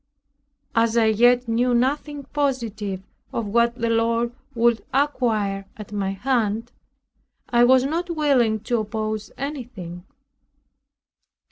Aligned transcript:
As 0.73 0.97
I 0.97 1.05
yet 1.05 1.47
knew 1.47 1.75
nothing 1.75 2.23
positive 2.23 3.03
of 3.31 3.45
what 3.45 3.75
the 3.75 3.91
Lord 3.91 4.33
would 4.55 4.83
acquire 4.91 5.67
at 5.77 5.91
my 5.91 6.09
hand, 6.09 6.71
I 7.49 7.65
was 7.65 7.83
not 7.83 8.09
willing 8.09 8.61
to 8.61 8.79
oppose 8.79 9.31
anything. 9.37 10.07